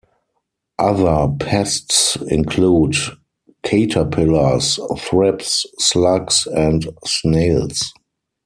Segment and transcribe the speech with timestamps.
[0.79, 2.95] Other pests include
[3.61, 7.93] caterpillars, thrips, slugs and snails.